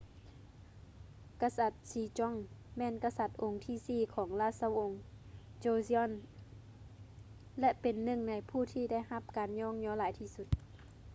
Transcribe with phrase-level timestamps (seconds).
[1.41, 2.35] ກະສັດ sejong
[2.77, 4.91] ແມ່ນກະສັດອົງທີສີ່ຂອງລາຊະວົງ
[5.63, 6.11] joseon
[7.59, 10.47] ແລະ ເປັນໜຶ່ງໃນຜູ້ທີ່ໄດ້ຮັບການຍ້ອງຍໍຫຼາຍທີ່ສຸດ